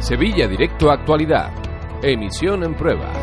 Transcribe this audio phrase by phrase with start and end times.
[0.00, 1.52] Sevilla Directo Actualidad.
[2.02, 3.14] Emisión en pruebas.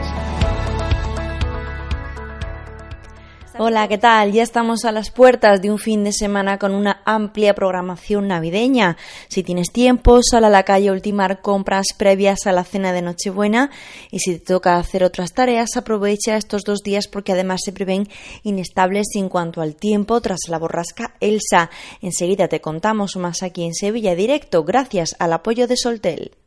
[3.58, 4.32] Hola, ¿qué tal?
[4.32, 8.96] Ya estamos a las puertas de un fin de semana con una amplia programación navideña.
[9.28, 13.02] Si tienes tiempo, sal a la calle a ultimar compras previas a la cena de
[13.02, 13.72] Nochebuena
[14.12, 18.08] y si te toca hacer otras tareas, aprovecha estos dos días porque además se prevén
[18.44, 21.72] inestables en cuanto al tiempo tras la borrasca Elsa.
[22.04, 26.38] Enseguida te contamos más aquí en Sevilla Directo gracias al apoyo de Soltel.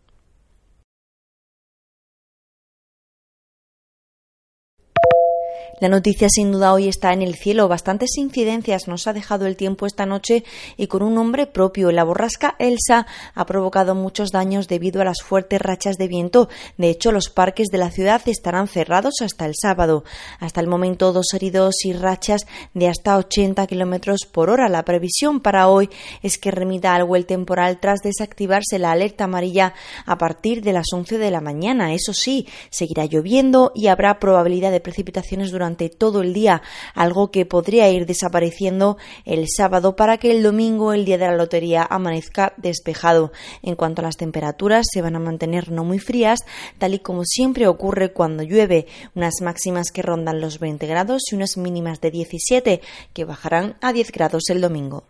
[5.80, 7.66] La noticia sin duda hoy está en el cielo.
[7.66, 10.44] Bastantes incidencias nos ha dejado el tiempo esta noche
[10.76, 11.90] y con un nombre propio.
[11.90, 16.50] La borrasca Elsa ha provocado muchos daños debido a las fuertes rachas de viento.
[16.76, 20.04] De hecho, los parques de la ciudad estarán cerrados hasta el sábado.
[20.38, 22.42] Hasta el momento, dos heridos y rachas
[22.74, 24.68] de hasta 80 kilómetros por hora.
[24.68, 25.88] La previsión para hoy
[26.22, 29.72] es que remita algo el temporal tras desactivarse la alerta amarilla
[30.04, 31.94] a partir de las 11 de la mañana.
[31.94, 36.62] Eso sí, seguirá lloviendo y habrá probabilidad de precipitaciones durante todo el día,
[36.94, 41.36] algo que podría ir desapareciendo el sábado para que el domingo, el día de la
[41.36, 43.32] lotería, amanezca despejado.
[43.62, 46.40] En cuanto a las temperaturas, se van a mantener no muy frías,
[46.78, 51.34] tal y como siempre ocurre cuando llueve, unas máximas que rondan los 20 grados y
[51.34, 52.80] unas mínimas de 17
[53.12, 55.09] que bajarán a 10 grados el domingo.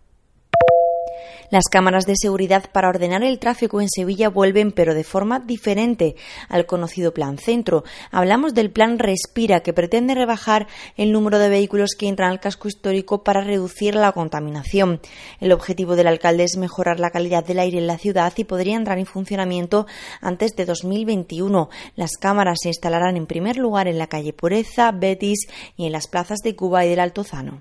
[1.51, 6.15] Las cámaras de seguridad para ordenar el tráfico en Sevilla vuelven, pero de forma diferente,
[6.49, 7.83] al conocido Plan Centro.
[8.13, 12.69] Hablamos del Plan Respira, que pretende rebajar el número de vehículos que entran al casco
[12.69, 15.01] histórico para reducir la contaminación.
[15.41, 18.77] El objetivo del alcalde es mejorar la calidad del aire en la ciudad y podría
[18.77, 19.87] entrar en funcionamiento
[20.21, 21.69] antes de 2021.
[21.97, 26.07] Las cámaras se instalarán en primer lugar en la calle Pureza, Betis y en las
[26.07, 27.61] plazas de Cuba y del Altozano.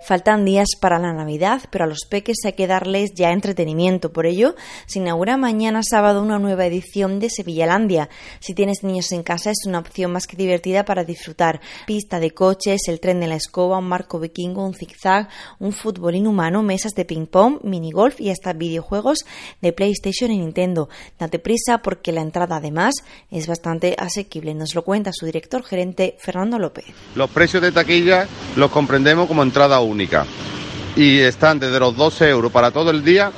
[0.00, 4.12] Faltan días para la Navidad, pero a los peques hay que darles ya entretenimiento.
[4.12, 4.54] Por ello,
[4.86, 8.08] se inaugura mañana sábado una nueva edición de Sevillalandia.
[8.38, 11.60] Si tienes niños en casa, es una opción más que divertida para disfrutar.
[11.84, 16.14] Pista de coches, el tren de la escoba, un marco vikingo, un zigzag, un fútbol
[16.14, 19.26] inhumano, mesas de ping-pong, minigolf y hasta videojuegos
[19.60, 20.88] de PlayStation y Nintendo.
[21.18, 22.94] Date prisa porque la entrada, además,
[23.30, 24.54] es bastante asequible.
[24.54, 26.86] Nos lo cuenta su director gerente, Fernando López.
[27.16, 30.26] Los precios de taquilla los comprendemos como entrada única
[30.96, 33.32] y están desde los 12 euros para todo el día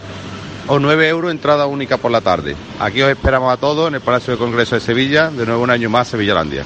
[0.67, 2.57] o 9 euros entrada única por la tarde.
[2.79, 5.71] Aquí os esperamos a todos en el Palacio de Congreso de Sevilla, de nuevo un
[5.71, 6.65] año más Sevillalandia.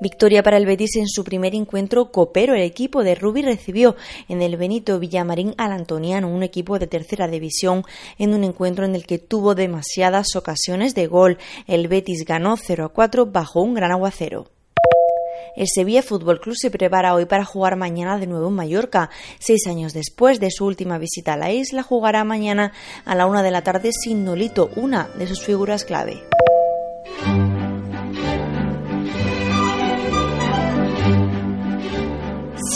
[0.00, 2.54] Victoria para el Betis en su primer encuentro copero.
[2.54, 3.96] El equipo de Rubi recibió
[4.28, 7.84] en el Benito Villamarín al Antoniano, un equipo de tercera división,
[8.18, 11.38] en un encuentro en el que tuvo demasiadas ocasiones de gol.
[11.66, 14.53] El Betis ganó 0 a 4 bajo un gran aguacero.
[15.56, 19.10] El Sevilla Fútbol Club se prepara hoy para jugar mañana de nuevo en Mallorca.
[19.38, 22.72] Seis años después de su última visita a la isla, jugará mañana
[23.04, 26.22] a la una de la tarde sin Nolito, una de sus figuras clave.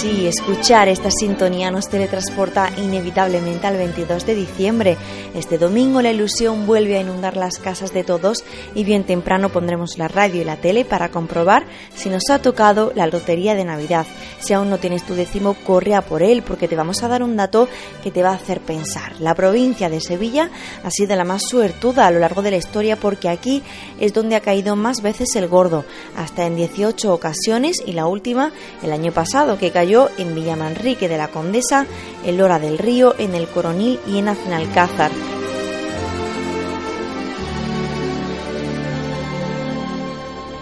[0.01, 4.97] Sí, escuchar esta sintonía nos teletransporta inevitablemente al 22 de diciembre.
[5.35, 8.45] Este domingo la ilusión vuelve a inundar las casas de todos
[8.77, 11.67] y bien temprano pondremos la radio y la tele para comprobar
[11.97, 14.07] si nos ha tocado la lotería de Navidad.
[14.39, 17.25] Si aún no tienes tu décimo, corre a por él porque te vamos a dar
[17.25, 17.69] un dato
[18.05, 19.21] que te va a hacer pensar.
[19.21, 20.49] La provincia de Sevilla
[20.85, 23.65] ha sido la más suertuda a lo largo de la historia porque aquí
[23.99, 25.85] es donde ha caído más veces el gordo,
[26.17, 28.53] hasta en 18 ocasiones y la última
[28.85, 31.87] el año pasado que cayó en Villamanrique de la Condesa,
[32.23, 35.11] en Lora del Río, en el Coronil y en Aznalcázar.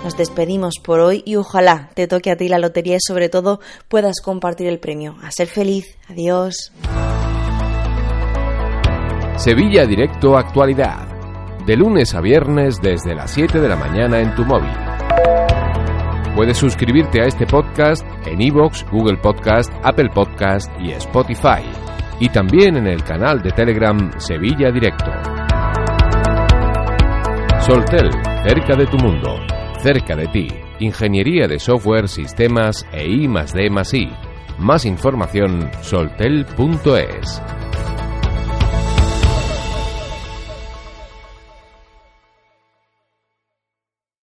[0.04, 3.58] Nos despedimos por hoy y ojalá te toque a ti la lotería y sobre todo
[3.88, 5.16] puedas compartir el premio.
[5.24, 5.98] A ser feliz.
[6.08, 6.70] Adiós.
[9.38, 11.08] Sevilla Directo Actualidad.
[11.66, 14.95] De lunes a viernes desde las 7 de la mañana en tu móvil.
[16.36, 21.64] Puedes suscribirte a este podcast en iVoox, Google Podcast, Apple Podcast y Spotify.
[22.20, 25.10] Y también en el canal de Telegram Sevilla Directo.
[27.60, 28.10] Soltel,
[28.46, 29.40] cerca de tu mundo,
[29.80, 30.48] cerca de ti.
[30.78, 34.10] Ingeniería de software, sistemas e I más D más I.
[34.58, 37.42] Más información soltel.es.